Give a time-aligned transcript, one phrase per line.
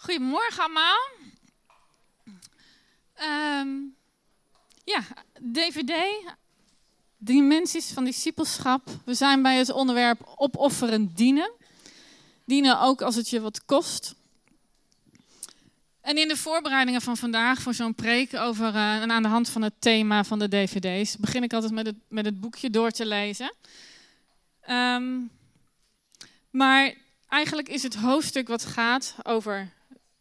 [0.00, 1.08] Goedemorgen allemaal.
[3.14, 3.68] Ehm,
[4.84, 5.02] ja,
[5.52, 5.92] DVD,
[7.16, 8.88] Dimensies van Discipelschap.
[9.04, 11.50] We zijn bij het onderwerp opofferen dienen.
[12.44, 14.14] Dienen ook als het je wat kost.
[16.00, 19.48] En in de voorbereidingen van vandaag voor zo'n preek over uh, en aan de hand
[19.48, 22.90] van het thema van de DVD's begin ik altijd met het, met het boekje door
[22.90, 23.54] te lezen.
[24.60, 25.20] Ehm,
[26.50, 26.94] maar
[27.28, 29.78] eigenlijk is het hoofdstuk wat gaat over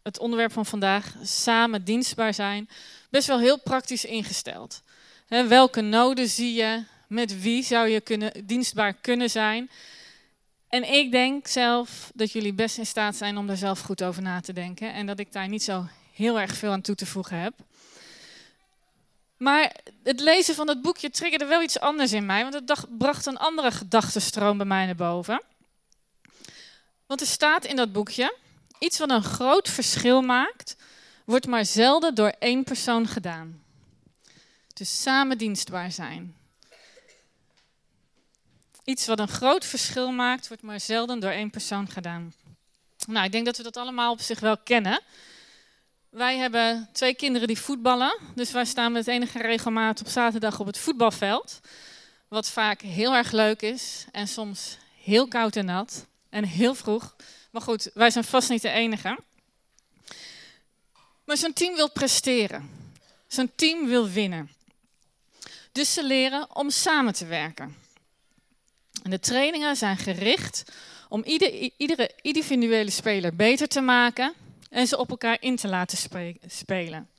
[0.09, 2.69] het onderwerp van vandaag, samen dienstbaar zijn,
[3.09, 4.81] best wel heel praktisch ingesteld.
[5.27, 6.83] welke noden zie je?
[7.07, 9.69] Met wie zou je kunnen, dienstbaar kunnen zijn?
[10.69, 14.21] En ik denk zelf dat jullie best in staat zijn om daar zelf goed over
[14.21, 14.93] na te denken.
[14.93, 17.53] En dat ik daar niet zo heel erg veel aan toe te voegen heb.
[19.37, 22.41] Maar het lezen van het boekje triggerde wel iets anders in mij.
[22.41, 25.41] Want het bracht een andere gedachtenstroom bij mij naar boven.
[27.05, 28.35] Want er staat in dat boekje:
[28.79, 30.75] iets wat een groot verschil maakt,
[31.25, 33.63] wordt maar zelden door één persoon gedaan.
[34.73, 36.35] Dus samen dienstbaar zijn.
[38.83, 42.33] Iets wat een groot verschil maakt, wordt maar zelden door één persoon gedaan.
[43.07, 45.01] Nou, ik denk dat we dat allemaal op zich wel kennen.
[46.09, 50.65] Wij hebben twee kinderen die voetballen, dus wij staan met enige regelmaat op zaterdag op
[50.65, 51.59] het voetbalveld.
[52.27, 57.15] Wat vaak heel erg leuk is en soms heel koud en nat en heel vroeg.
[57.49, 59.19] Maar goed, wij zijn vast niet de enige.
[61.25, 62.69] Maar zo'n team wil presteren.
[63.27, 64.51] Zo'n team wil winnen.
[65.71, 67.75] Dus ze leren om samen te werken.
[69.03, 70.63] En de trainingen zijn gericht
[71.09, 74.33] om ieder, iedere individuele speler beter te maken
[74.69, 75.97] en ze op elkaar in te laten
[76.47, 77.09] spelen.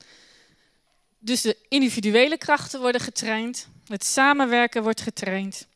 [1.19, 5.67] Dus de individuele krachten worden getraind, het samenwerken wordt getraind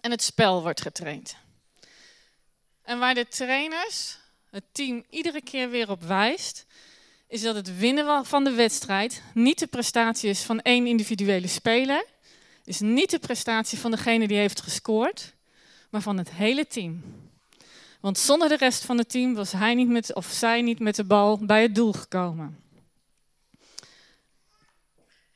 [0.00, 1.36] en het spel wordt getraind.
[2.88, 4.18] En waar de trainers
[4.50, 6.66] het team iedere keer weer op wijst,
[7.26, 12.04] is dat het winnen van de wedstrijd niet de prestatie is van één individuele speler,
[12.64, 15.34] is niet de prestatie van degene die heeft gescoord,
[15.90, 17.02] maar van het hele team.
[18.00, 20.96] Want zonder de rest van het team was hij niet met, of zij niet met
[20.96, 22.58] de bal bij het doel gekomen.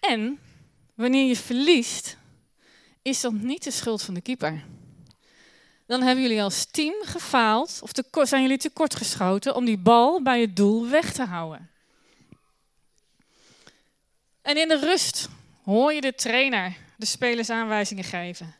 [0.01, 0.39] En
[0.95, 2.17] wanneer je verliest,
[3.03, 4.65] is dat niet de schuld van de keeper
[5.93, 7.91] dan hebben jullie als team gefaald of
[8.29, 11.71] zijn jullie tekortgeschoten om die bal bij het doel weg te houden.
[14.43, 15.29] En in de rust
[15.65, 18.55] hoor je de trainer de spelers aanwijzingen geven.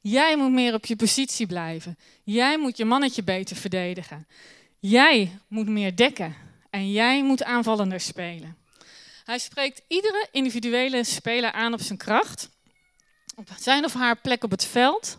[0.00, 1.98] Jij moet meer op je positie blijven.
[2.24, 4.26] Jij moet je mannetje beter verdedigen.
[4.78, 6.36] Jij moet meer dekken.
[6.70, 8.56] En jij moet aanvallender spelen.
[9.24, 12.48] Hij spreekt iedere individuele speler aan op zijn kracht,
[13.34, 15.18] op zijn of haar plek op het veld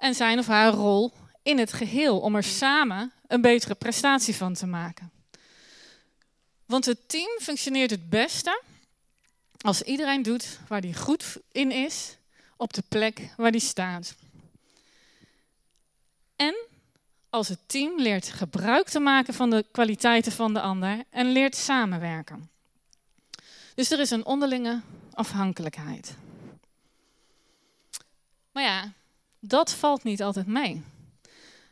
[0.00, 1.12] en zijn of haar rol
[1.42, 5.10] in het geheel om er samen een betere prestatie van te maken.
[6.66, 8.62] Want het team functioneert het beste
[9.60, 12.16] als iedereen doet waar hij goed in is,
[12.56, 14.14] op de plek waar hij staat.
[16.36, 16.54] En
[17.30, 21.56] als het team leert gebruik te maken van de kwaliteiten van de ander en leert
[21.56, 22.50] samenwerken.
[23.74, 24.80] Dus er is een onderlinge
[25.12, 26.14] afhankelijkheid.
[28.52, 28.92] Maar ja,
[29.40, 30.82] dat valt niet altijd mee.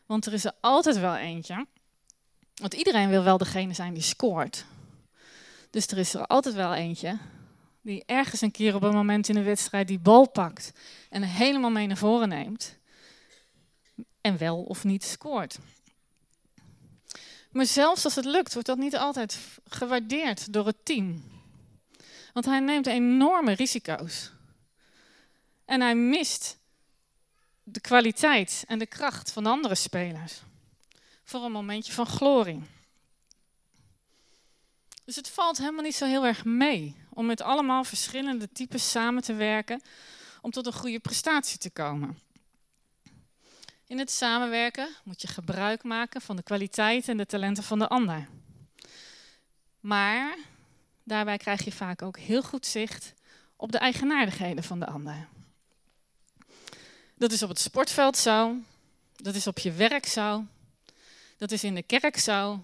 [0.07, 1.67] Want er is er altijd wel eentje.
[2.55, 4.65] Want iedereen wil wel degene zijn die scoort.
[5.71, 7.19] Dus er is er altijd wel eentje
[7.81, 10.73] die ergens een keer op een moment in de wedstrijd die bal pakt
[11.11, 12.77] en helemaal mee naar voren neemt.
[14.21, 15.59] En wel of niet scoort.
[17.51, 21.23] Maar zelfs als het lukt, wordt dat niet altijd gewaardeerd door het team.
[22.33, 24.33] Want hij neemt enorme risico's.
[25.65, 26.58] En hij mist
[27.71, 30.41] de kwaliteit en de kracht van andere spelers.
[31.25, 32.63] Voor een momentje van glorie.
[35.05, 39.23] Dus het valt helemaal niet zo heel erg mee om met allemaal verschillende types samen
[39.23, 39.83] te werken
[40.41, 42.19] om tot een goede prestatie te komen.
[43.87, 47.89] In het samenwerken moet je gebruik maken van de kwaliteit en de talenten van de
[47.89, 48.29] ander.
[49.81, 50.37] Maar
[51.03, 53.15] daarbij krijg je vaak ook heel goed zicht
[53.57, 55.29] op de eigenaardigheden van de ander.
[57.19, 58.57] Dat is op het sportveld zo.
[59.17, 60.45] Dat is op je werk zo.
[61.37, 62.63] Dat is in de kerk zo.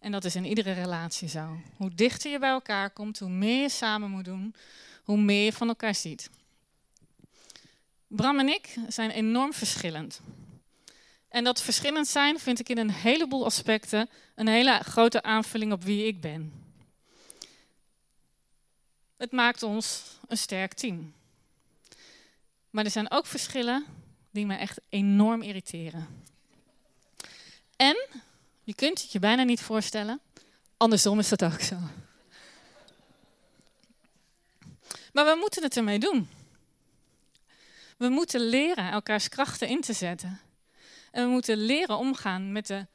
[0.00, 1.60] En dat is in iedere relatie zo.
[1.76, 4.54] Hoe dichter je bij elkaar komt, hoe meer je samen moet doen,
[5.04, 6.30] hoe meer je van elkaar ziet.
[8.06, 10.20] Bram en ik zijn enorm verschillend.
[11.28, 15.84] En dat verschillend zijn vind ik in een heleboel aspecten een hele grote aanvulling op
[15.84, 16.52] wie ik ben.
[19.16, 21.12] Het maakt ons een sterk team.
[22.72, 23.84] Maar er zijn ook verschillen
[24.30, 26.24] die me echt enorm irriteren.
[27.76, 28.06] En
[28.62, 30.20] je kunt het je bijna niet voorstellen,
[30.82, 31.76] Andersom is dat ook zo.
[35.12, 36.30] Maar we moeten het ermee doen.
[37.96, 40.40] We moeten leren elkaars krachten in te zetten.
[41.10, 42.86] En we moeten leren omgaan met de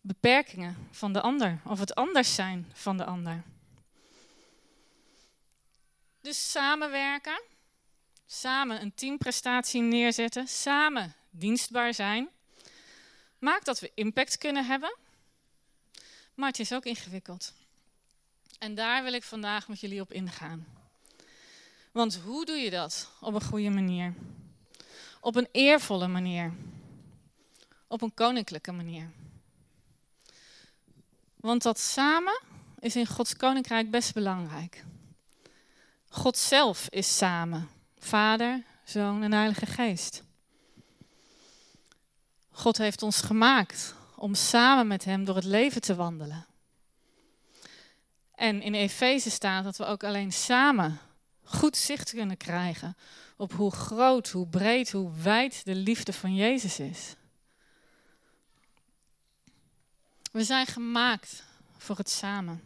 [0.00, 3.42] beperkingen van de ander, of het anders zijn van de ander.
[6.20, 7.42] Dus samenwerken,
[8.32, 12.28] samen een teamprestatie neerzetten, samen dienstbaar zijn,
[13.38, 14.96] maakt dat we impact kunnen hebben,
[16.34, 17.52] maar het is ook ingewikkeld.
[18.58, 20.66] En daar wil ik vandaag met jullie op ingaan.
[21.92, 24.14] Want hoe doe je dat op een goede manier?
[25.20, 26.52] Op een eervolle manier.
[27.86, 29.10] Op een koninklijke manier.
[31.36, 32.40] Want dat samen
[32.78, 34.84] is in Gods koninkrijk best belangrijk.
[36.08, 37.79] God zelf is samen.
[38.04, 40.22] Vader, Zoon en Heilige Geest.
[42.50, 46.46] God heeft ons gemaakt om samen met Hem door het leven te wandelen.
[48.34, 50.98] En in Efeze staat dat we ook alleen samen
[51.44, 52.96] goed zicht kunnen krijgen
[53.36, 57.14] op hoe groot, hoe breed, hoe wijd de liefde van Jezus is.
[60.32, 61.42] We zijn gemaakt
[61.78, 62.62] voor het samen.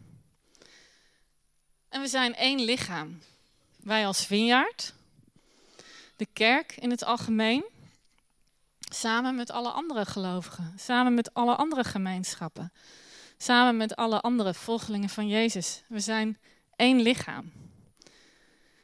[1.89, 3.21] En we zijn één lichaam.
[3.77, 4.93] Wij als Vineyard,
[6.15, 7.65] de kerk in het algemeen,
[8.79, 12.73] samen met alle andere gelovigen, samen met alle andere gemeenschappen,
[13.37, 15.83] samen met alle andere volgelingen van Jezus.
[15.87, 16.37] We zijn
[16.75, 17.51] één lichaam.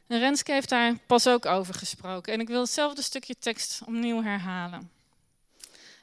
[0.06, 2.32] En Renske heeft daar pas ook over gesproken.
[2.32, 4.90] En ik wil hetzelfde stukje tekst opnieuw herhalen.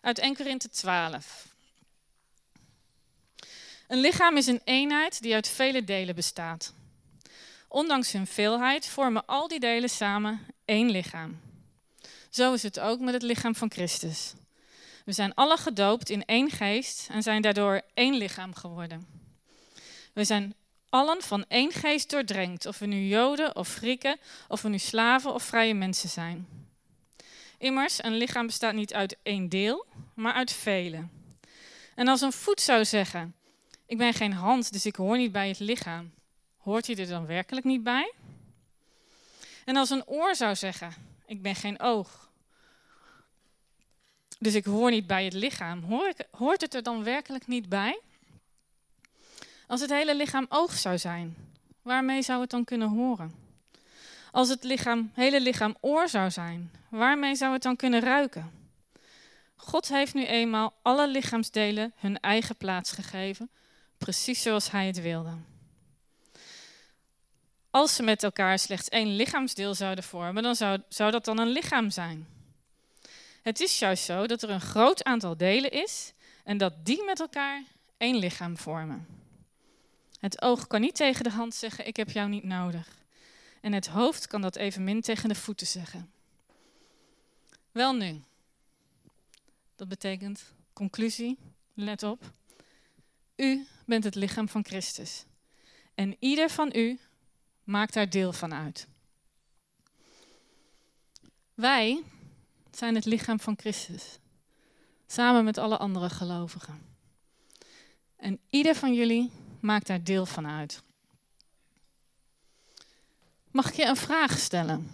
[0.02, 1.48] Uit 1 Korinthe 12.
[3.88, 6.74] Een lichaam is een eenheid die uit vele delen bestaat.
[7.68, 11.40] Ondanks hun veelheid vormen al die delen samen één lichaam.
[12.30, 14.34] Zo is het ook met het lichaam van Christus.
[15.06, 19.08] We zijn alle gedoopt in één geest en zijn daardoor één lichaam geworden.
[20.14, 20.56] We zijn
[20.90, 24.18] allen van één geest doordrenkt, of we nu Joden of Grieken,
[24.48, 26.48] of we nu slaven of vrije mensen zijn.
[27.58, 31.08] Immers, een lichaam bestaat niet uit één deel, maar uit vele.
[31.96, 33.36] En als een voet zou zeggen:
[33.86, 36.12] Ik ben geen hand, dus ik hoor niet bij het lichaam,
[36.58, 38.14] hoort hij er dan werkelijk niet bij?
[39.70, 40.94] En als een oor zou zeggen:
[41.26, 42.30] Ik ben geen oog,
[44.40, 45.84] dus ik hoor niet bij het lichaam,
[46.32, 48.00] hoort het er dan werkelijk niet bij?
[49.68, 51.36] Als het hele lichaam oog zou zijn,
[51.82, 53.36] waarmee zou het dan kunnen horen?
[54.32, 58.52] Als het lichaam, hele lichaam oor zou zijn, waarmee zou het dan kunnen ruiken?
[59.56, 63.50] God heeft nu eenmaal alle lichaamsdelen hun eigen plaats gegeven,
[63.98, 65.34] precies zoals Hij het wilde.
[67.72, 71.48] Als ze met elkaar slechts één lichaamsdeel zouden vormen, dan zou, zou dat dan een
[71.48, 72.28] lichaam zijn.
[73.42, 76.14] Het is juist zo dat er een groot aantal delen is
[76.44, 77.64] en dat die met elkaar
[77.98, 79.08] één lichaam vormen.
[80.20, 82.88] Het oog kan niet tegen de hand zeggen: Ik heb jou niet nodig.
[83.62, 86.12] En het hoofd kan dat evenmin tegen de voeten zeggen.
[87.72, 88.22] Wel nu.
[89.76, 90.44] Dat betekent
[90.74, 91.38] conclusie,
[91.74, 92.32] let op.
[93.36, 95.26] U bent het lichaam van Christus.
[95.96, 97.00] En ieder van u
[97.70, 98.88] maakt daar deel van uit.
[101.54, 102.04] Wij
[102.72, 104.20] zijn het lichaam van Christus.
[105.08, 106.82] Samen met alle andere gelovigen.
[108.16, 110.84] En ieder van jullie maakt daar deel van uit.
[113.52, 114.90] Mag ik je een vraag stellen?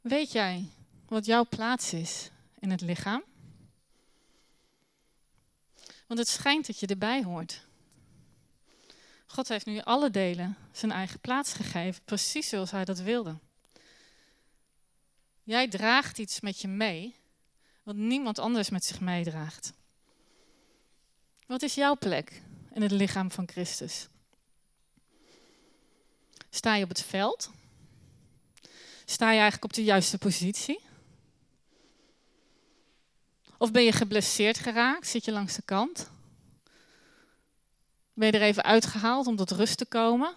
[0.00, 0.68] Weet jij
[1.08, 3.22] wat jouw plaats is in het lichaam?
[6.06, 7.66] Want het schijnt dat je erbij hoort.
[9.36, 13.38] God heeft nu alle delen zijn eigen plaats gegeven, precies zoals hij dat wilde.
[15.42, 17.14] Jij draagt iets met je mee,
[17.82, 19.72] wat niemand anders met zich meedraagt.
[21.46, 24.08] Wat is jouw plek in het lichaam van Christus?
[26.50, 27.50] Sta je op het veld?
[29.04, 30.80] Sta je eigenlijk op de juiste positie?
[33.58, 35.06] Of ben je geblesseerd geraakt?
[35.06, 36.10] Zit je langs de kant?
[38.16, 40.34] Ben je er even uitgehaald om tot rust te komen?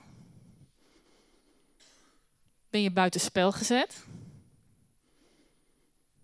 [2.70, 4.04] Ben je buiten spel gezet?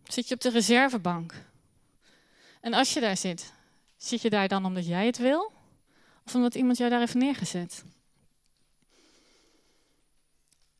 [0.04, 1.34] Zit je op de reservebank?
[2.62, 3.54] En als je daar zit,
[3.98, 5.52] Zit je daar dan omdat jij het wil?
[6.26, 7.84] Of omdat iemand jou daar heeft neergezet?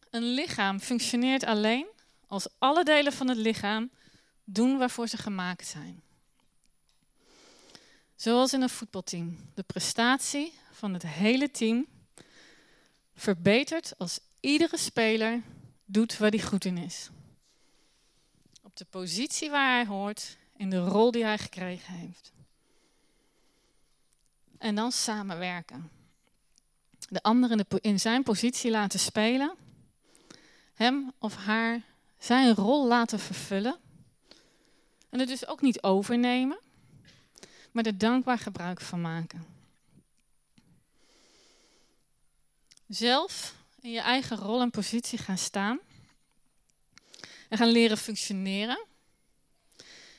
[0.10, 1.86] Een lichaam functioneert alleen
[2.28, 3.90] als alle delen van het lichaam
[4.44, 6.02] doen waarvoor ze gemaakt zijn.
[8.16, 9.38] Zoals in een voetbalteam.
[9.54, 11.86] De prestatie van het hele team
[13.16, 15.42] verbetert als iedere speler
[15.86, 17.10] doet waar hij goed in is.
[18.62, 22.32] Op de positie waar hij hoort, in de rol die hij gekregen heeft.
[24.58, 25.90] En dan samenwerken.
[27.10, 29.56] De ander in, zijn positie laten spelen.
[30.74, 31.82] Hem of haar
[32.18, 33.78] zijn rol laten vervullen.
[35.10, 36.60] En het dus ook niet overnemen,
[37.72, 39.55] maar er dankbaar gebruik van maken.
[42.88, 45.80] Zelf in je eigen rol en positie gaan staan
[47.50, 48.86] en gaan leren functioneren.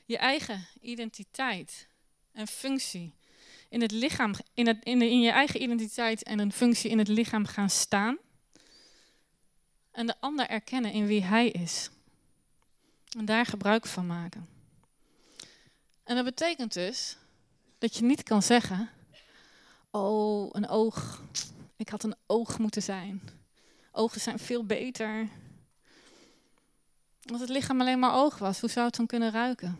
[0.04, 1.88] Je eigen identiteit
[2.32, 3.14] en functie
[3.68, 7.08] in het lichaam, in, het, in, in je eigen identiteit en een functie in het
[7.08, 8.18] lichaam gaan staan.
[9.90, 11.90] En de ander erkennen in wie hij is.
[13.18, 14.48] En daar gebruik van maken.
[16.04, 17.16] En dat betekent dus
[17.78, 18.90] dat je niet kan zeggen:
[19.90, 21.22] Oh, een oog.
[21.76, 23.22] Ik had een oog moeten zijn.
[23.92, 25.28] Ogen zijn veel beter.
[27.32, 29.78] Als het lichaam alleen maar oog was, hoe zou het dan kunnen ruiken?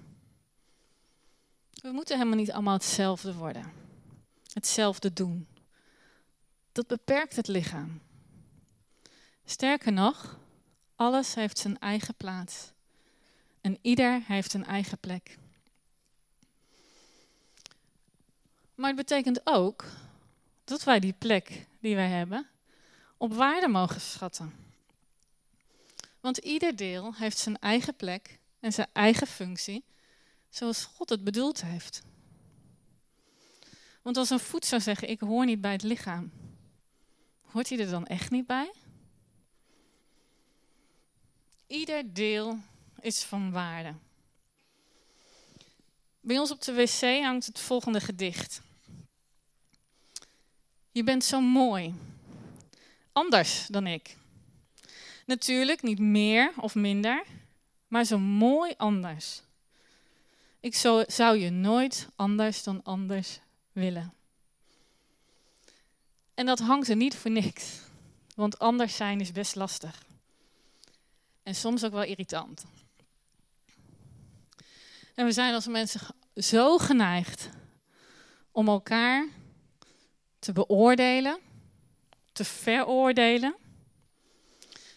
[1.71, 3.73] We moeten helemaal niet allemaal hetzelfde worden.
[4.53, 5.47] Hetzelfde doen.
[6.73, 8.01] Dat beperkt het lichaam.
[9.45, 10.39] Sterker nog,
[10.97, 12.73] alles heeft zijn eigen plaats.
[13.61, 15.39] En ieder heeft een eigen plek.
[18.75, 19.85] Maar het betekent ook
[20.67, 22.47] dat wij die plek die wij hebben
[23.17, 24.55] op waarde mogen schatten.
[26.21, 29.85] Want ieder deel heeft zijn eigen plek en zijn eigen functie,
[30.49, 32.03] zoals God het bedoeld heeft.
[34.03, 36.33] Want als een voet zou zeggen: Ik hoor niet bij het lichaam,
[37.41, 38.73] hoort hij er dan echt niet bij?
[41.67, 42.59] Ieder deel
[43.01, 43.95] is van waarde.
[46.21, 48.61] Bij ons op de wc hangt het volgende gedicht.
[50.97, 51.95] Je bent zo mooi.
[53.13, 54.17] Anders dan ik.
[55.27, 57.25] Natuurlijk niet meer of minder,
[57.89, 59.43] maar zo mooi anders.
[60.61, 60.75] Ik
[61.07, 63.41] zou je nooit anders dan anders
[63.73, 64.15] willen.
[66.35, 67.81] En dat hangt er niet voor niks,
[68.35, 70.05] want anders zijn is best lastig.
[71.43, 72.65] En soms ook wel irritant.
[75.15, 76.01] En we zijn als mensen
[76.35, 77.49] zo geneigd
[78.51, 79.29] om elkaar
[80.47, 81.39] te beoordelen,
[82.33, 83.55] te veroordelen.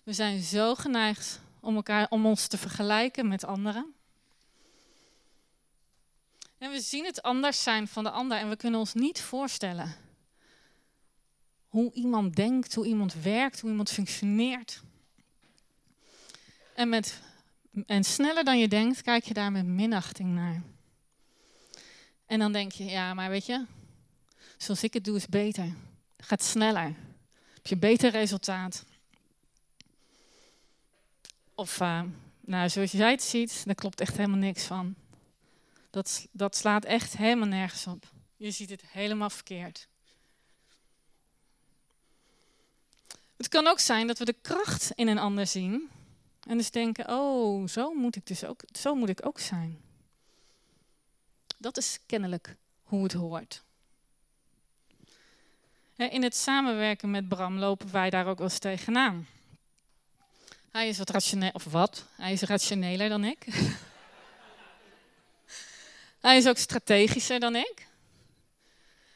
[0.03, 3.93] We zijn zo geneigd om, elkaar, om ons te vergelijken met anderen.
[6.57, 9.95] En we zien het anders zijn van de ander en we kunnen ons niet voorstellen
[11.67, 14.81] hoe iemand denkt, hoe iemand werkt, hoe iemand functioneert.
[16.75, 17.21] En, met,
[17.85, 20.61] en sneller dan je denkt, kijk je daar met minachting naar.
[22.25, 23.65] En dan denk je, ja, maar weet je,
[24.59, 25.73] zoals ik het doe is beter.
[26.17, 26.95] Gaat sneller.
[27.53, 28.85] Heb je beter resultaat.
[31.55, 32.01] Of, uh,
[32.39, 34.95] nou, zoals jij het ziet, daar klopt echt helemaal niks van.
[35.89, 38.11] Dat, dat slaat echt helemaal nergens op.
[38.37, 39.87] Je ziet het helemaal verkeerd.
[43.37, 45.89] Het kan ook zijn dat we de kracht in een ander zien
[46.47, 49.81] en dus denken: oh, zo moet ik dus ook, zo moet ik ook zijn.
[51.57, 53.63] Dat is kennelijk hoe het hoort.
[56.07, 59.27] In het samenwerken met Bram lopen wij daar ook wel eens tegenaan.
[60.71, 62.05] Hij is wat rationeel, of wat?
[62.15, 63.45] Hij is rationeler dan ik.
[66.21, 67.87] Hij is ook strategischer dan ik.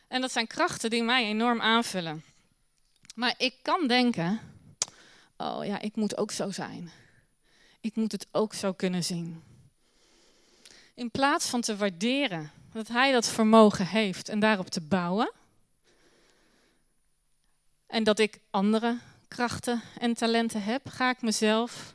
[0.08, 2.24] En dat zijn krachten die mij enorm aanvullen.
[3.16, 4.40] Maar ik kan denken:
[5.38, 6.92] oh ja, ik moet ook zo zijn.
[7.82, 9.44] Ik moet het ook zo kunnen zien.
[10.94, 15.32] In plaats van te waarderen dat hij dat vermogen heeft en daarop te bouwen.
[17.88, 18.98] En dat ik andere
[19.28, 21.94] krachten en talenten heb, ga ik mezelf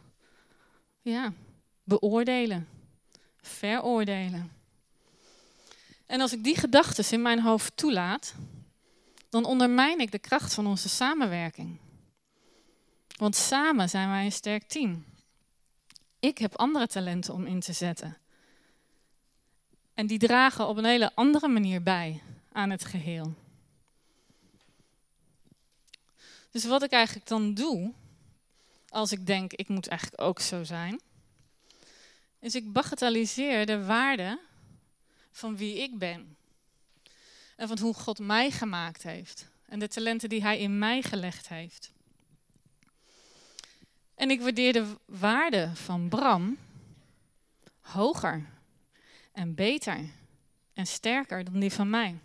[1.02, 1.33] ja,
[1.85, 2.68] beoordelen,
[3.40, 4.52] veroordelen.
[6.07, 8.35] En als ik die gedachten in mijn hoofd toelaat,
[9.28, 11.78] dan ondermijn ik de kracht van onze samenwerking.
[13.16, 15.04] Want samen zijn wij een sterk team.
[16.21, 18.16] Ik heb andere talenten om in te zetten.
[19.95, 23.35] En die dragen op een hele andere manier bij aan het geheel.
[26.50, 27.93] Dus wat ik eigenlijk dan doe,
[28.88, 31.00] als ik denk ik moet eigenlijk ook zo zijn,
[32.40, 34.40] is ik bagatelliseer de waarde
[35.31, 36.37] van wie ik ben.
[37.57, 39.47] En van hoe God mij gemaakt heeft.
[39.67, 41.93] En de talenten die Hij in mij gelegd heeft.
[44.14, 46.59] En ik waardeer de waarde van Bram
[47.81, 48.47] hoger
[49.33, 49.99] en beter
[50.75, 52.19] en sterker dan die van mij.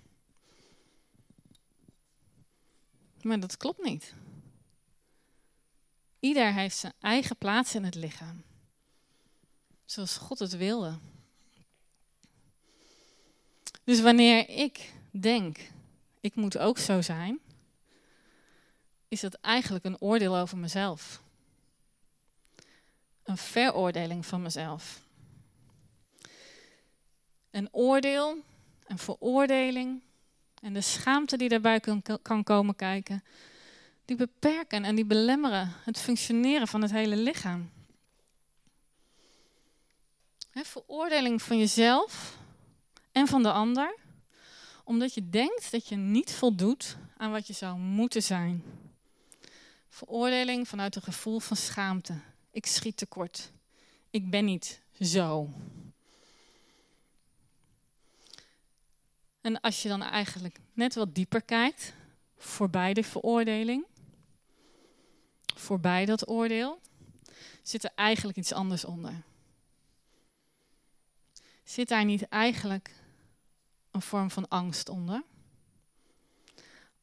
[3.23, 4.13] Maar dat klopt niet.
[6.19, 8.43] Ieder heeft zijn eigen plaats in het lichaam.
[9.85, 10.99] Zoals God het wilde.
[13.83, 15.59] Dus wanneer ik denk,
[16.19, 17.39] ik moet ook zo zijn,
[19.07, 21.21] is dat eigenlijk een oordeel over mezelf.
[23.23, 25.01] Een veroordeling van mezelf.
[27.51, 28.37] Een oordeel,
[28.87, 30.01] een veroordeling
[30.63, 31.79] en de schaamte die daarbij
[32.21, 33.23] kan, komen kijken,
[34.05, 37.69] die beperken en die belemmeren het functioneren van het hele lichaam.
[40.51, 42.37] Veroordeling van jezelf
[43.11, 43.95] en van de ander,
[44.83, 48.63] omdat je denkt dat je niet voldoet aan wat je zou moeten zijn.
[49.89, 52.13] Veroordeling vanuit een gevoel van schaamte.
[52.51, 53.51] Ik schiet tekort.
[54.09, 55.49] Ik ben niet zo.
[59.43, 61.93] En als je dan eigenlijk net wat dieper kijkt,
[62.37, 63.85] voorbij de veroordeling,
[65.55, 66.79] voorbij dat oordeel,
[67.61, 69.23] zit er eigenlijk iets anders onder.
[71.63, 72.93] Zit daar niet eigenlijk
[73.91, 75.23] een vorm van angst onder?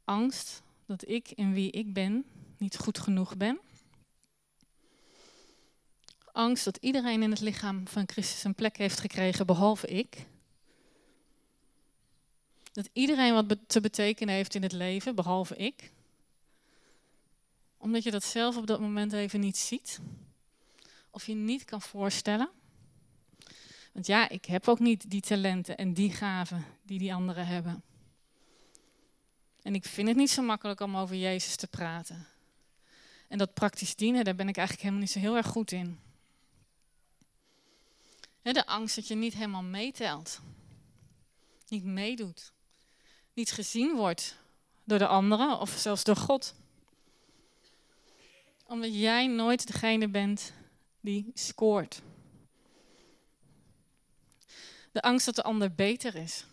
[0.04, 2.24] Angst dat ik in wie ik ben
[2.56, 3.60] niet goed genoeg ben.
[6.32, 10.26] Angst dat iedereen in het lichaam van Christus een plek heeft gekregen, behalve ik.
[12.72, 15.92] Dat iedereen wat te betekenen heeft in het leven, behalve ik.
[17.76, 20.00] Omdat je dat zelf op dat moment even niet ziet.
[21.10, 22.50] Of je niet kan voorstellen.
[23.92, 27.82] Want ja, ik heb ook niet die talenten en die gaven die die anderen hebben.
[29.62, 32.26] En ik vind het niet zo makkelijk om over Jezus te praten.
[33.28, 35.98] En dat praktisch dienen, daar ben ik eigenlijk helemaal niet zo heel erg goed in.
[38.42, 40.40] De angst dat je niet helemaal meetelt.
[41.68, 42.52] Niet meedoet.
[43.40, 44.36] Niet gezien wordt
[44.84, 46.54] door de anderen of zelfs door God.
[48.66, 50.52] Omdat jij nooit degene bent
[51.00, 52.02] die scoort.
[54.92, 56.44] De angst dat de ander beter is.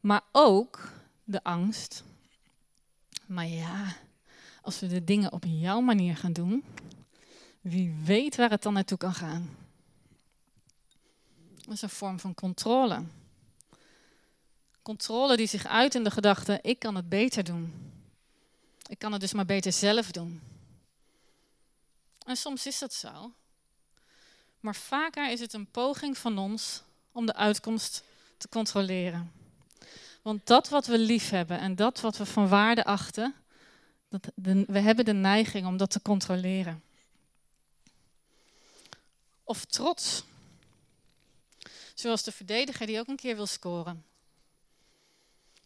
[0.00, 0.92] Maar ook
[1.24, 2.04] de angst.
[3.26, 3.96] Maar ja,
[4.62, 6.64] als we de dingen op jouw manier gaan doen,
[7.60, 9.56] wie weet waar het dan naartoe kan gaan.
[11.56, 13.02] Dat is een vorm van controle.
[14.82, 17.92] Controle die zich uit in de gedachte: ik kan het beter doen.
[18.86, 20.40] Ik kan het dus maar beter zelf doen.
[22.26, 23.32] En soms is dat zo.
[24.60, 28.02] Maar vaker is het een poging van ons om de uitkomst
[28.36, 29.32] te controleren.
[30.22, 33.34] Want dat wat we lief hebben en dat wat we van waarde achten,
[34.08, 34.28] dat
[34.66, 36.82] we hebben de neiging om dat te controleren.
[39.44, 40.24] Of trots.
[41.94, 44.04] Zoals de verdediger die ook een keer wil scoren.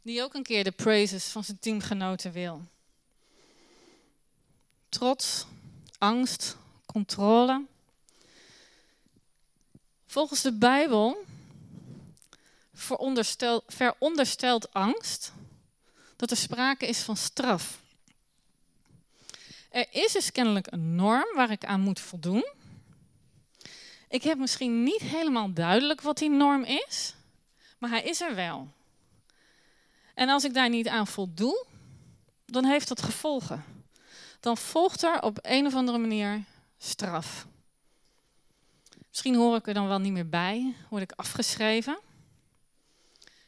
[0.05, 2.63] Die ook een keer de praises van zijn teamgenoten wil.
[4.89, 5.47] Trots,
[5.99, 7.65] angst, controle.
[10.07, 11.25] Volgens de Bijbel
[12.73, 15.33] veronderstelt angst
[16.17, 17.81] dat er sprake is van straf.
[19.71, 22.47] Er is dus kennelijk een norm waar ik aan moet voldoen.
[24.09, 27.15] Ik heb misschien niet helemaal duidelijk wat die norm is,
[27.79, 28.74] maar hij is er wel.
[30.15, 31.67] En als ik daar niet aan voldoe,
[32.47, 33.65] dan heeft dat gevolgen.
[34.41, 36.45] Dan volgt er op een of andere manier
[36.79, 37.47] straf.
[39.09, 41.99] Misschien hoor ik er dan wel niet meer bij, word ik afgeschreven.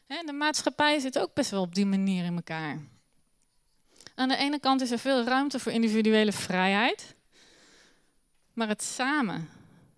[0.07, 2.81] De maatschappij zit ook best wel op die manier in elkaar.
[4.15, 7.15] Aan de ene kant is er veel ruimte voor individuele vrijheid,
[8.53, 9.49] maar het samen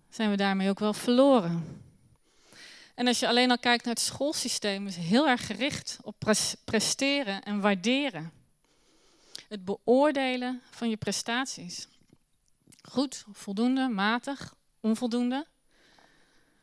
[0.09, 1.81] zijn we daarmee ook wel verloren.
[2.99, 6.15] En als je alleen al kijkt naar het schoolsysteem, is heel erg gericht op
[6.65, 8.31] presteren en waarderen.
[9.47, 11.87] Het beoordelen van je prestaties.
[12.81, 15.45] Goed, voldoende, matig, onvoldoende.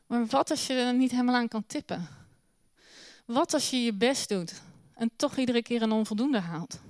[0.07, 2.09] Maar wat als je er niet helemaal aan kan tippen?
[3.25, 4.63] Wat als je je best doet
[4.95, 6.81] en toch iedere keer een onvoldoende haalt?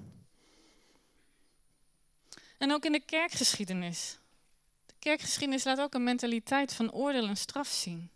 [2.58, 4.18] En ook in de kerkgeschiedenis.
[4.86, 8.10] De kerkgeschiedenis laat ook een mentaliteit van oordeel en straf zien.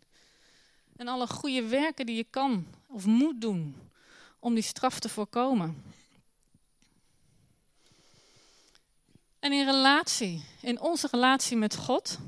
[1.01, 3.77] En alle goede werken die je kan of moet doen
[4.39, 5.83] om die straf te voorkomen.
[9.39, 12.19] En in relatie, in onze relatie met God,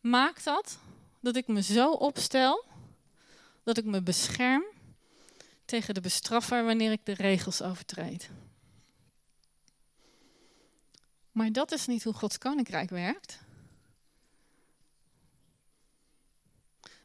[0.00, 0.78] maakt dat
[1.20, 2.64] dat ik me zo opstel
[3.62, 4.64] dat ik me bescherm
[5.64, 8.30] tegen de bestraffer wanneer ik de regels overtreed.
[11.32, 13.38] Maar dat is niet hoe Gods koninkrijk werkt.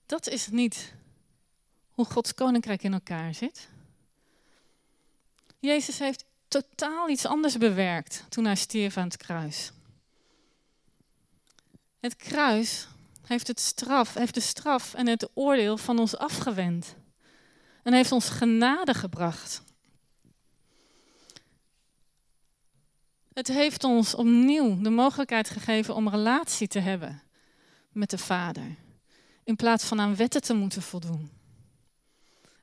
[0.06, 0.94] Dat is niet
[1.92, 3.70] hoe Gods koninkrijk in elkaar zit.
[5.60, 9.72] Jezus heeft totaal iets anders bewerkt toen hij stierf aan het kruis.
[12.00, 12.88] Het kruis
[13.26, 16.96] heeft, het straf, heeft de straf en het oordeel van ons afgewend.
[17.84, 19.62] en heeft ons genade gebracht.
[23.34, 27.22] Het heeft ons opnieuw de mogelijkheid gegeven om relatie te hebben
[27.92, 28.76] met de Vader,
[29.44, 31.32] in plaats van aan wetten te moeten voldoen.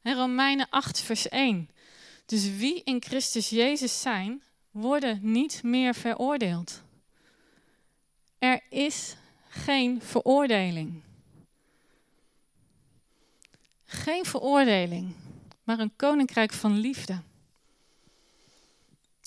[0.03, 1.71] En Romeinen 8, vers 1.
[2.27, 6.83] Dus wie in Christus Jezus zijn, worden niet meer veroordeeld.
[8.39, 9.17] Er is
[9.49, 11.03] geen veroordeling.
[13.85, 15.15] Geen veroordeling,
[15.65, 17.21] maar een koninkrijk van liefde.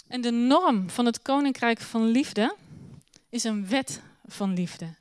[0.08, 2.56] En de norm van het koninkrijk van liefde
[3.30, 4.96] is een wet van liefde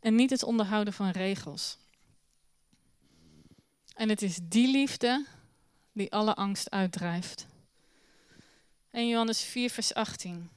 [0.00, 1.78] en niet het onderhouden van regels.
[3.96, 5.24] En het is die liefde
[5.92, 7.46] die alle angst uitdrijft.
[8.90, 10.50] En Johannes 4, vers 18.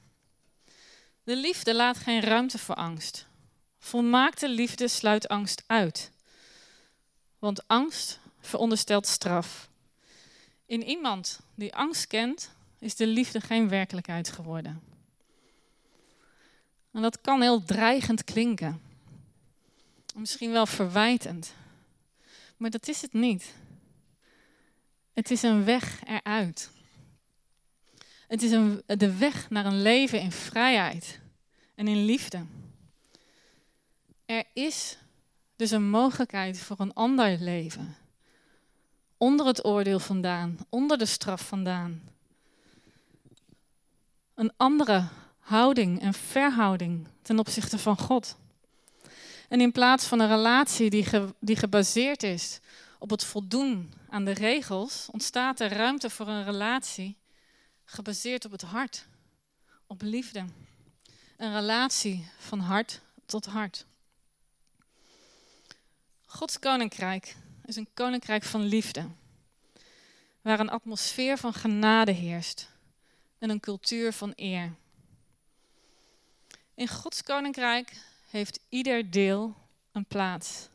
[1.22, 3.26] De liefde laat geen ruimte voor angst.
[3.78, 6.10] Volmaakte liefde sluit angst uit.
[7.38, 9.68] Want angst veronderstelt straf.
[10.66, 14.80] In iemand die angst kent, is de liefde geen werkelijkheid geworden.
[16.92, 18.82] En dat kan heel dreigend klinken.
[20.14, 21.54] Misschien wel verwijtend.
[22.60, 23.54] Maar dat is het niet.
[25.12, 26.70] Het is een weg eruit.
[28.28, 31.20] Het is een, de weg naar een leven in vrijheid
[31.74, 32.44] en in liefde.
[34.24, 34.98] Er is
[35.56, 37.96] dus een mogelijkheid voor een ander leven.
[39.16, 42.02] Onder het oordeel vandaan, onder de straf vandaan.
[44.34, 48.36] Een andere houding en verhouding ten opzichte van God.
[49.50, 51.06] En in plaats van een relatie die,
[51.40, 52.60] die gebaseerd is
[52.98, 57.16] op het voldoen aan de regels, ontstaat er ruimte voor een relatie
[57.84, 59.06] gebaseerd op het hart,
[59.86, 60.44] op liefde.
[61.36, 63.86] Een relatie van hart tot hart.
[66.26, 69.06] Gods koninkrijk is een koninkrijk van liefde,
[70.40, 72.68] waar een atmosfeer van genade heerst
[73.38, 74.74] en een cultuur van eer.
[76.74, 79.56] In Gods koninkrijk heeft ieder deel
[79.92, 80.68] een plaats.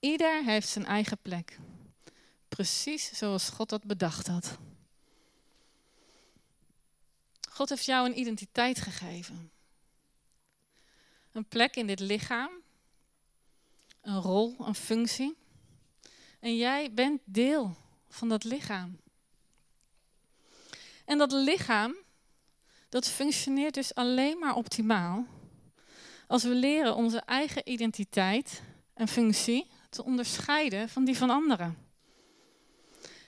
[0.00, 1.58] Ieder heeft zijn eigen plek,
[2.48, 4.58] precies zoals God dat bedacht had.
[7.50, 9.50] God heeft jou een identiteit gegeven.
[11.32, 12.50] Een plek in dit lichaam.
[14.00, 15.36] Een rol, een functie.
[16.40, 17.76] En jij bent deel
[18.08, 18.98] van dat lichaam.
[21.04, 21.94] En dat lichaam,
[22.88, 25.26] dat functioneert dus alleen maar optimaal
[26.26, 28.62] als we leren onze eigen identiteit
[28.94, 31.78] en functie te onderscheiden van die van anderen.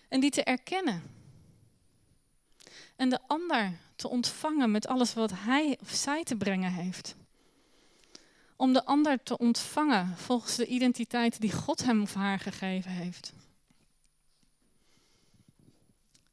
[0.08, 1.02] En die te erkennen.
[2.96, 7.14] En de ander te ontvangen met alles wat hij of zij te brengen heeft.
[8.56, 13.32] Om de ander te ontvangen volgens de identiteit die God hem of haar gegeven heeft.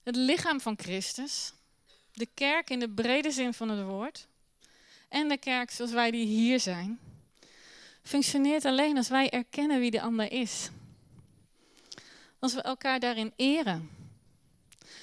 [0.03, 1.53] Het lichaam van Christus,
[2.13, 4.27] de kerk in de brede zin van het woord,
[5.13, 6.99] en de kerk zoals wij die hier zijn,
[8.03, 10.69] functioneert alleen als wij erkennen wie de ander is.
[12.39, 13.89] Als we elkaar daarin eren.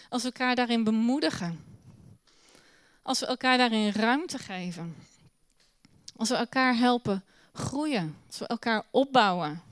[0.08, 1.64] Als we elkaar daarin bemoedigen.
[3.02, 4.96] Als we elkaar daarin ruimte geven.
[6.16, 8.16] Als we elkaar helpen groeien.
[8.26, 9.62] Als we elkaar opbouwen.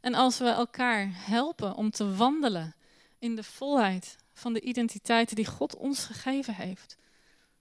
[0.00, 2.74] En als we elkaar helpen om te wandelen
[3.18, 6.96] in de volheid van de identiteit die God ons gegeven heeft.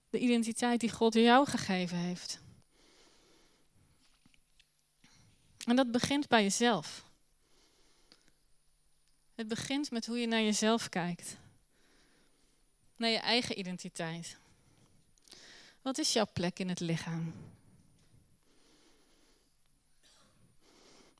[0.10, 2.40] De identiteit die God jou gegeven heeft.
[5.66, 7.06] En dat begint bij jezelf.
[9.36, 11.38] Het begint met hoe je naar jezelf kijkt.
[12.96, 14.38] Naar je eigen identiteit.
[15.82, 17.34] Wat is jouw plek in het lichaam?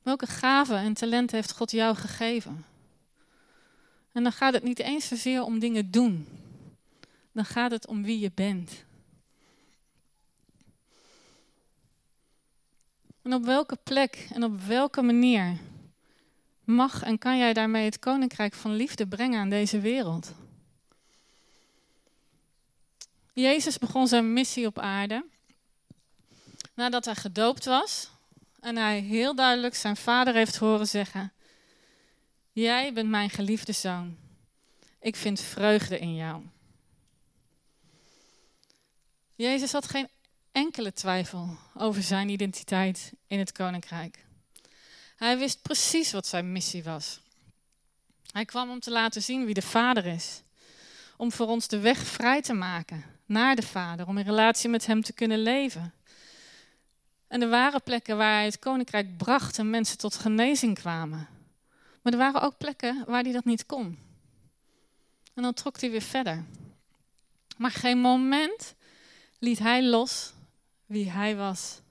[0.02, 2.66] Welke gaven en talenten heeft God jou gegeven?
[4.12, 6.28] En dan gaat het niet eens zozeer om dingen doen.
[7.38, 8.86] Dan gaat het om wie je bent.
[13.22, 15.58] En op welke plek en op welke manier
[16.64, 20.34] mag en kan jij daarmee het koninkrijk van liefde brengen aan deze wereld?
[23.34, 25.26] Jezus begon zijn missie op aarde
[26.74, 28.10] nadat hij gedoopt was
[28.60, 31.34] en hij heel duidelijk zijn vader heeft horen zeggen:
[32.52, 34.18] Jij bent mijn geliefde zoon.
[35.00, 36.44] Ik vind vreugde in jou.
[39.38, 40.08] Jezus had geen
[40.52, 44.26] enkele twijfel over zijn identiteit in het koninkrijk.
[45.16, 47.20] Hij wist precies wat zijn missie was.
[48.32, 50.42] Hij kwam om te laten zien wie de Vader is.
[51.18, 54.86] Om voor ons de weg vrij te maken naar de Vader, om in relatie met
[54.86, 55.94] Hem te kunnen leven.
[57.28, 61.28] En er waren plekken waar hij het koninkrijk bracht en mensen tot genezing kwamen.
[62.02, 64.00] Maar er waren ook plekken waar hij dat niet kon.
[65.34, 66.44] En dan trok hij weer verder.
[67.58, 68.76] Maar geen moment
[69.40, 70.34] liet hij los
[70.86, 71.82] wie hij was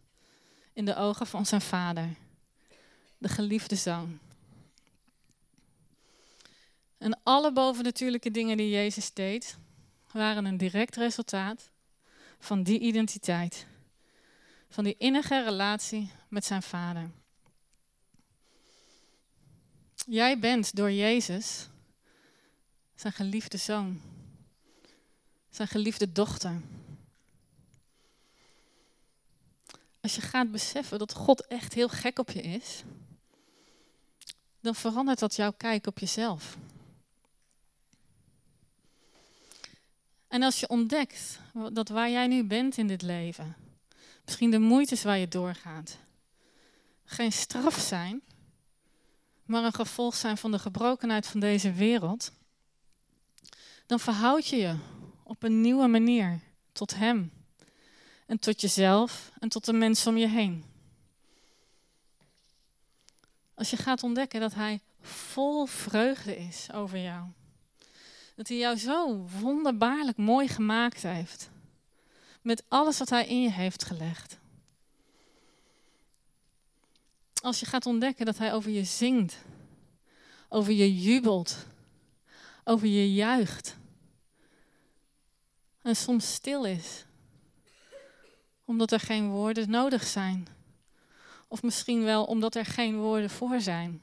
[0.73, 2.15] in de ogen van zijn vader,
[3.19, 4.19] de geliefde zoon.
[6.99, 9.57] En alle bovennatuurlijke dingen die Jezus deed,
[10.13, 11.71] waren een direct resultaat
[12.39, 13.67] van die identiteit,
[14.69, 17.11] van die innige relatie met zijn vader.
[20.07, 21.69] Jij bent door Jezus
[22.95, 24.01] zijn geliefde zoon,
[25.51, 26.61] zijn geliefde dochter.
[30.07, 32.83] Als je gaat beseffen dat God echt heel gek op je is,
[34.61, 36.57] dan verandert dat jouw kijk op jezelf.
[40.29, 41.40] En als je ontdekt
[41.73, 43.57] dat waar jij nu bent in dit leven,
[44.25, 45.99] misschien de moeites waar je doorgaat,
[47.05, 48.23] geen straf zijn,
[49.45, 52.33] maar een gevolg zijn van de gebrokenheid van deze wereld,
[53.87, 54.77] dan verhoud je je
[55.23, 56.40] op een nieuwe manier
[56.73, 57.36] tot Hem
[58.27, 60.65] en tot jezelf en tot de mensen om je heen.
[63.55, 67.27] Als je gaat ontdekken dat Hij vol vreugde is over jou.
[68.35, 71.51] Dat Hij jou zo wonderbaarlijk mooi gemaakt heeft.
[72.43, 74.39] Met alles wat Hij in je heeft gelegd.
[77.43, 79.37] Als je gaat ontdekken dat Hij over je zingt.
[80.49, 81.67] Over je jubelt.
[82.65, 83.77] Over je juicht.
[85.83, 87.06] En soms stil is
[88.66, 90.46] omdat er geen woorden nodig zijn.
[91.48, 94.00] Of misschien wel omdat er geen woorden voor zijn.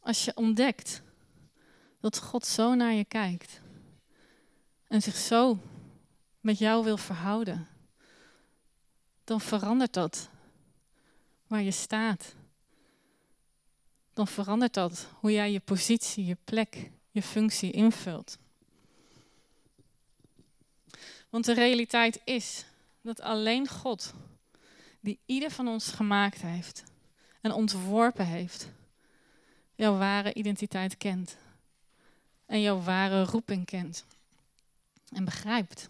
[0.00, 1.02] Als je ontdekt
[2.00, 3.60] dat God zo naar je kijkt
[4.88, 5.58] en zich zo
[6.40, 7.66] met jou wil verhouden,
[9.24, 10.28] dan verandert dat
[11.46, 12.34] waar je staat.
[14.12, 18.38] Dan verandert dat hoe jij je positie, je plek, je functie invult.
[21.34, 22.64] Want de realiteit is
[23.02, 24.14] dat alleen God,
[25.00, 26.84] die ieder van ons gemaakt heeft
[27.40, 28.68] en ontworpen heeft,
[29.74, 31.36] jouw ware identiteit kent.
[32.46, 34.04] En jouw ware roeping kent.
[35.12, 35.88] En begrijpt.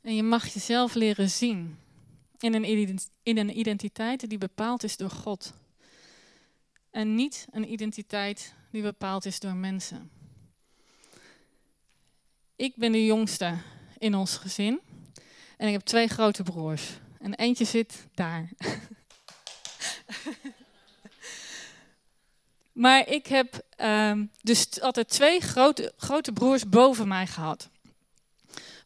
[0.00, 1.78] En je mag jezelf leren zien
[2.38, 2.54] in
[3.22, 5.52] een, identiteit die bepaald is door God.
[6.90, 10.10] En niet een identiteit die bepaald is door mensen.
[12.56, 13.54] Ik ben de jongste
[13.98, 14.80] in ons gezin.
[15.56, 16.82] En ik heb twee grote broers.
[17.20, 18.48] En eentje zit daar.
[22.72, 27.68] maar ik heb ehm, dus altijd twee grote, grote broers boven mij gehad.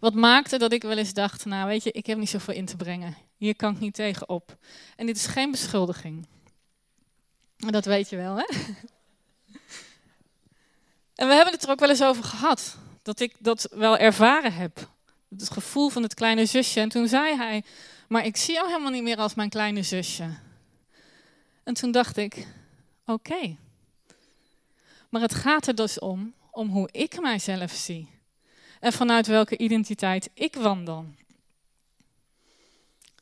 [0.00, 2.66] Wat maakte dat ik wel eens dacht, nou weet je, ik heb niet zoveel in
[2.66, 3.16] te brengen.
[3.36, 4.56] Hier kan ik niet tegen op.
[4.96, 6.26] En dit is geen beschuldiging.
[7.56, 8.44] Dat weet je wel, hè?
[11.20, 14.52] en we hebben het er ook wel eens over gehad dat ik dat wel ervaren
[14.52, 14.88] heb.
[15.28, 16.80] Het gevoel van het kleine zusje.
[16.80, 17.64] En toen zei hij,
[18.08, 20.30] maar ik zie jou helemaal niet meer als mijn kleine zusje.
[21.62, 22.46] En toen dacht ik,
[23.04, 23.56] oké.
[25.08, 28.08] Maar het gaat er dus om, om hoe ik mijzelf zie.
[28.80, 31.04] En vanuit welke identiteit ik wandel.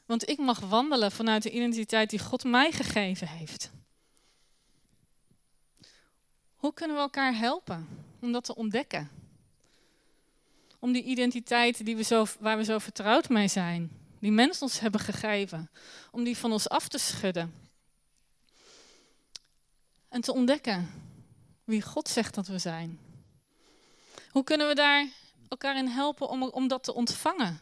[0.06, 3.70] Want ik mag wandelen vanuit de identiteit die God mij gegeven heeft.
[6.54, 7.88] Hoe kunnen we elkaar helpen
[8.20, 9.17] om dat te ontdekken?
[10.78, 14.80] Om die identiteit die we zo, waar we zo vertrouwd mee zijn, die mensen ons
[14.80, 15.70] hebben gegeven,
[16.10, 17.54] om die van ons af te schudden.
[20.08, 20.90] En te ontdekken
[21.64, 22.98] wie God zegt dat we zijn.
[24.30, 25.08] Hoe kunnen we daar
[25.48, 27.60] elkaar in helpen om, om dat te ontvangen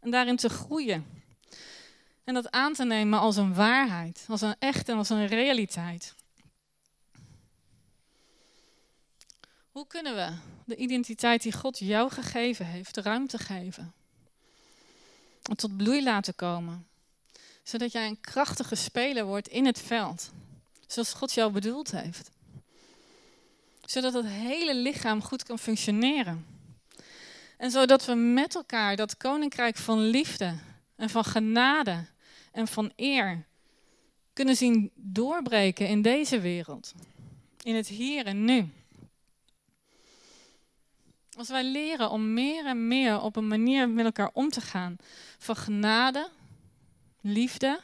[0.00, 1.06] en daarin te groeien?
[2.24, 6.14] En dat aan te nemen als een waarheid, als een echt en als een realiteit.
[9.76, 10.32] Hoe kunnen we
[10.64, 13.92] de identiteit die God jou gegeven heeft, ruimte geven?
[15.42, 16.86] En tot bloei laten komen.
[17.62, 20.30] Zodat jij een krachtige speler wordt in het veld.
[20.86, 22.30] Zoals God jou bedoeld heeft.
[23.84, 26.46] Zodat het hele lichaam goed kan functioneren.
[27.56, 30.54] En zodat we met elkaar dat koninkrijk van liefde
[30.94, 32.06] en van genade
[32.52, 33.44] en van eer
[34.32, 36.92] kunnen zien doorbreken in deze wereld.
[37.62, 38.70] In het hier en nu.
[41.36, 44.96] Als wij leren om meer en meer op een manier met elkaar om te gaan
[45.38, 46.30] van genade,
[47.20, 47.80] liefde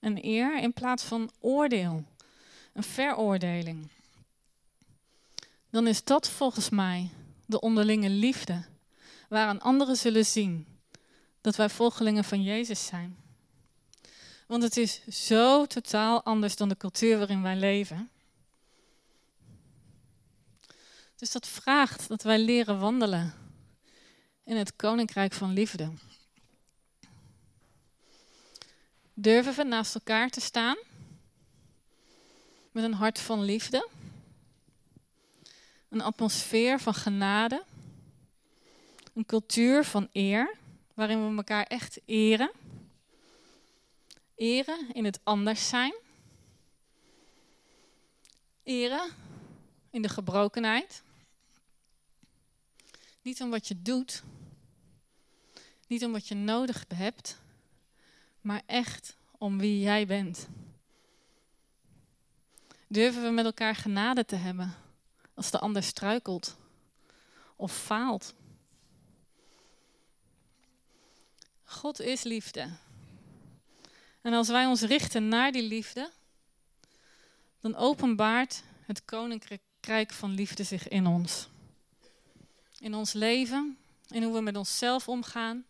[0.00, 2.04] en eer in plaats van oordeel,
[2.72, 3.88] een veroordeling,
[5.70, 7.10] dan is dat volgens mij
[7.46, 8.64] de onderlinge liefde
[9.28, 10.66] waaraan anderen zullen zien
[11.40, 13.16] dat wij volgelingen van Jezus zijn.
[14.46, 18.10] Want het is zo totaal anders dan de cultuur waarin wij leven.
[21.16, 23.34] Dus dat vraagt dat wij leren wandelen
[24.44, 25.92] in het koninkrijk van liefde.
[29.14, 30.76] Durven we naast elkaar te staan
[32.70, 33.88] met een hart van liefde,
[35.88, 37.64] een atmosfeer van genade,
[39.14, 40.56] een cultuur van eer,
[40.94, 42.50] waarin we elkaar echt eren,
[44.34, 45.94] eren in het anders zijn,
[48.62, 49.10] eren
[49.90, 51.02] in de gebrokenheid,
[53.26, 54.22] niet om wat je doet,
[55.86, 57.38] niet om wat je nodig hebt,
[58.40, 60.48] maar echt om wie jij bent.
[62.86, 64.74] Durven we met elkaar genade te hebben
[65.34, 66.56] als de ander struikelt
[67.56, 68.34] of faalt?
[71.64, 72.68] God is liefde.
[74.20, 76.10] En als wij ons richten naar die liefde,
[77.60, 81.48] dan openbaart het koninkrijk van liefde zich in ons.
[82.78, 85.64] In ons leven, in hoe we met onszelf omgaan,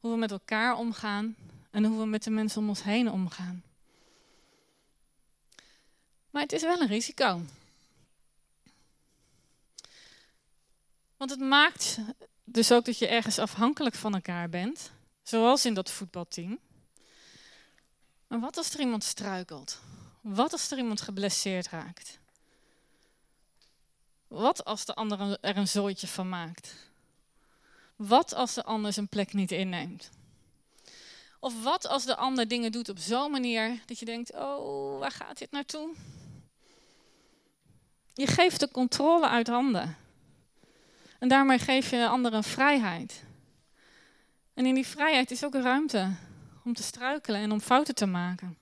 [0.00, 1.36] hoe we met elkaar omgaan
[1.70, 3.62] en hoe we met de mensen om ons heen omgaan.
[6.30, 7.42] Maar het is wel een risico.
[11.16, 11.98] Want het maakt
[12.44, 14.90] dus ook dat je ergens afhankelijk van elkaar bent,
[15.22, 16.58] zoals in dat voetbalteam.
[18.26, 19.80] Maar wat als er iemand struikelt?
[20.20, 22.19] Wat als er iemand geblesseerd raakt?
[24.30, 26.74] Wat als de ander er een zooitje van maakt?
[27.96, 30.10] Wat als de ander zijn plek niet inneemt?
[31.40, 35.10] Of wat als de ander dingen doet op zo'n manier dat je denkt: oh, waar
[35.10, 35.94] gaat dit naartoe?
[38.14, 39.96] Je geeft de controle uit handen.
[41.18, 43.22] En daarmee geef je de ander een vrijheid.
[44.54, 46.14] En in die vrijheid is ook ruimte
[46.64, 48.58] om te struikelen en om fouten te maken.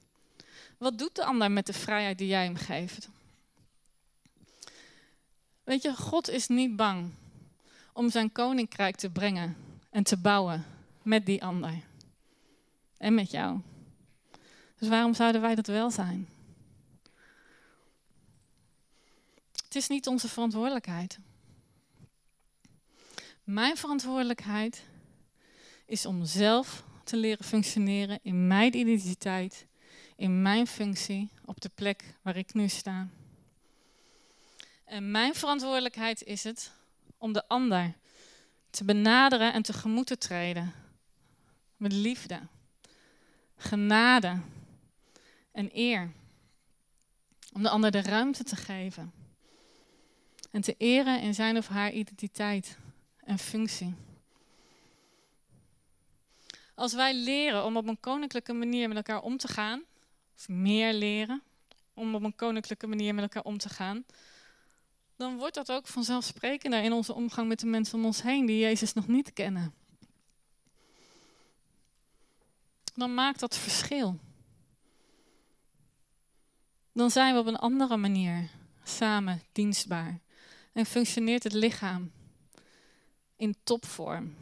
[0.78, 3.08] Wat doet de ander met de vrijheid die jij hem geeft?
[5.68, 7.10] Weet je, God is niet bang
[7.92, 9.56] om zijn koninkrijk te brengen
[9.90, 10.64] en te bouwen
[11.02, 11.82] met die ander.
[12.96, 13.60] En met jou.
[14.78, 16.28] Dus waarom zouden wij dat wel zijn?
[19.64, 21.18] Het is niet onze verantwoordelijkheid.
[23.44, 24.82] Mijn verantwoordelijkheid
[25.86, 29.66] is om zelf te leren functioneren in mijn identiteit,
[30.16, 33.08] in mijn functie, op de plek waar ik nu sta.
[34.88, 36.72] En mijn verantwoordelijkheid is het
[37.18, 37.94] om de ander
[38.70, 40.72] te benaderen en tegemoet te treden
[41.76, 42.40] met liefde,
[43.56, 44.40] genade
[45.52, 46.12] en eer.
[47.52, 49.12] Om de ander de ruimte te geven
[50.50, 52.78] en te eren in zijn of haar identiteit
[53.24, 53.94] en functie.
[56.74, 59.82] Als wij leren om op een koninklijke manier met elkaar om te gaan,
[60.36, 61.42] of meer leren
[61.94, 64.04] om op een koninklijke manier met elkaar om te gaan,
[65.18, 68.58] dan wordt dat ook vanzelfsprekender in onze omgang met de mensen om ons heen die
[68.58, 69.74] Jezus nog niet kennen.
[72.94, 74.18] Dan maakt dat verschil.
[76.92, 78.48] Dan zijn we op een andere manier
[78.84, 80.20] samen dienstbaar
[80.72, 82.12] en functioneert het lichaam
[83.36, 84.36] in topvorm.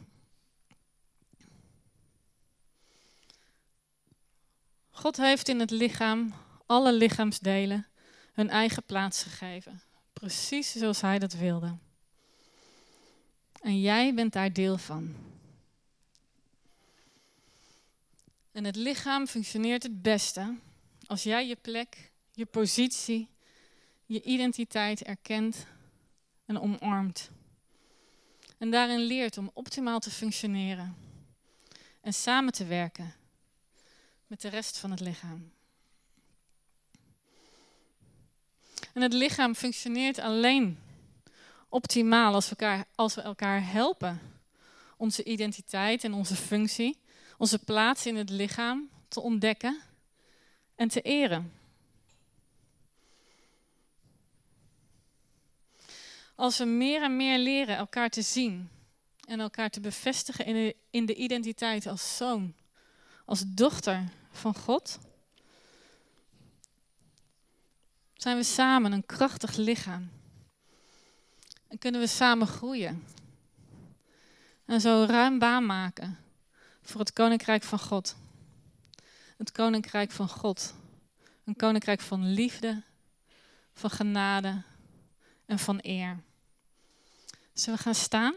[4.89, 6.33] God heeft in het lichaam
[6.65, 7.87] alle lichaamsdelen
[8.33, 9.86] hun eigen plaats gegeven.
[10.19, 11.77] Precies zoals Hij dat wilde.
[13.61, 15.15] En jij bent daar deel van.
[18.51, 20.55] En het lichaam functioneert het beste
[21.05, 23.29] als jij je plek, je positie,
[24.05, 25.65] je identiteit erkent
[26.45, 27.29] en omarmt.
[28.57, 30.95] En daarin leert om optimaal te functioneren
[32.01, 33.13] en samen te werken
[34.27, 35.51] met de rest van het lichaam.
[38.97, 40.79] En het lichaam functioneert alleen
[41.69, 44.21] optimaal als we elkaar, als we elkaar helpen
[44.97, 46.97] onze identiteit en onze functie,
[47.37, 49.81] onze plaats in het lichaam te ontdekken
[50.75, 51.53] en te eren.
[56.35, 58.69] Als we meer en meer leren elkaar te zien
[59.27, 62.53] en elkaar te bevestigen in de, in de identiteit als zoon,
[63.25, 64.99] als dochter van God,
[68.17, 70.09] zijn we samen een krachtig lichaam.
[71.67, 73.03] En kunnen we samen groeien.
[74.65, 76.17] En zo ruim baan maken
[76.81, 78.15] voor het koninkrijk van God.
[79.37, 80.73] Het koninkrijk van God.
[81.45, 82.83] Een koninkrijk van liefde,
[83.73, 84.63] van genade
[85.45, 86.19] en van eer.
[87.53, 88.35] Zullen we gaan staan?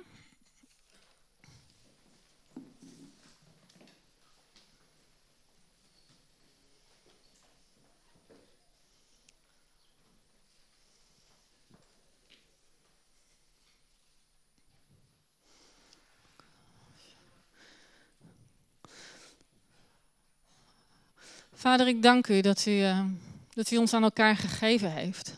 [21.61, 23.05] Vader, ik dank u dat u, uh,
[23.53, 25.35] dat u ons aan elkaar gegeven heeft.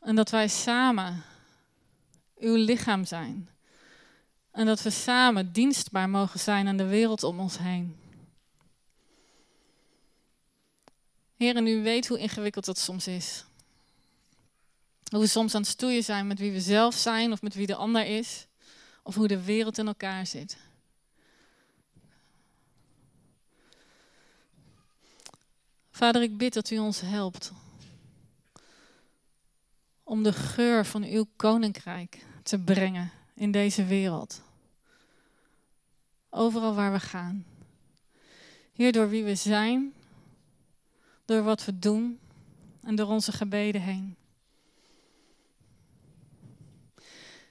[0.00, 1.22] En dat wij samen
[2.38, 3.48] uw lichaam zijn.
[4.50, 7.96] En dat we samen dienstbaar mogen zijn aan de wereld om ons heen.
[11.36, 13.44] Heer, en u weet hoe ingewikkeld dat soms is.
[15.10, 17.66] Hoe we soms aan het stoeien zijn met wie we zelf zijn of met wie
[17.66, 18.46] de ander is.
[19.02, 20.56] Of hoe de wereld in elkaar zit.
[26.00, 27.52] Vader, ik bid dat u ons helpt
[30.02, 34.42] om de geur van uw koninkrijk te brengen in deze wereld.
[36.30, 37.44] Overal waar we gaan.
[38.72, 39.94] Heer, door wie we zijn,
[41.24, 42.18] door wat we doen
[42.82, 44.16] en door onze gebeden heen.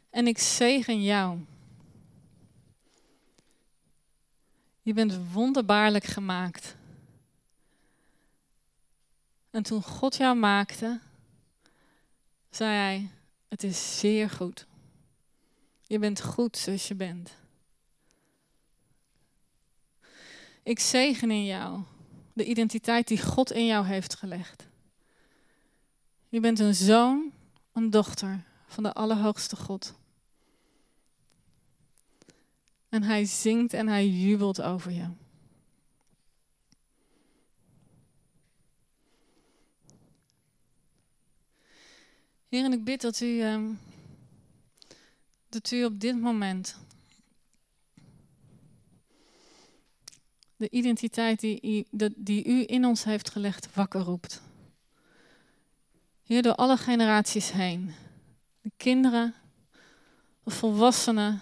[0.10, 1.39] En ik zegen jou.
[4.82, 6.78] Je bent wonderbaarlijk gemaakt.
[9.50, 11.00] En toen God jou maakte,
[12.50, 13.10] zei hij:
[13.47, 14.68] Het is zeer goed.
[15.82, 17.32] Je bent goed zoals je bent.
[20.64, 21.82] Ik zegen in jou
[22.34, 24.68] de identiteit die God in jou heeft gelegd.
[26.28, 27.32] Je bent een zoon,
[27.74, 29.93] een dochter van de Allerhoogste God.
[32.89, 35.08] En hij zingt en hij jubelt over je.
[42.50, 43.43] Heer, en ik bid dat u,
[45.50, 46.78] dat u op dit moment
[50.56, 54.41] de identiteit die, die u in ons heeft gelegd wakker roept.
[56.24, 57.93] Heer, door alle generaties heen.
[58.62, 59.34] De kinderen,
[60.43, 61.41] de volwassenen,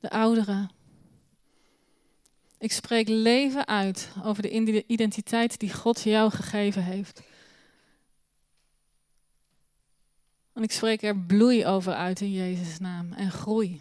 [0.00, 0.70] de ouderen.
[2.58, 7.22] Ik spreek leven uit over de identiteit die God jou gegeven heeft.
[10.54, 13.80] En ik spreek er bloei over uit in Jezus' naam en groei.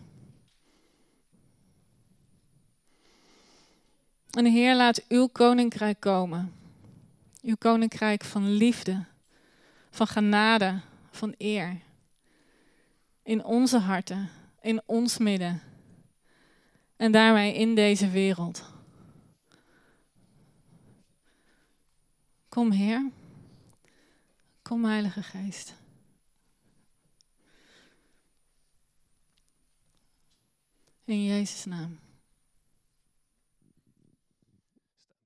[4.30, 6.54] En Heer, laat uw koninkrijk komen.
[7.42, 9.06] Uw koninkrijk van liefde,
[9.90, 10.80] van genade,
[11.12, 11.82] van eer.
[13.24, 14.30] In onze harten,
[14.62, 15.62] in ons midden.
[16.96, 18.64] En daarmee in deze wereld.
[22.50, 23.12] Kom Heer.
[24.62, 25.82] Kom Heilige Geest.
[31.06, 32.03] In Jezus' naam.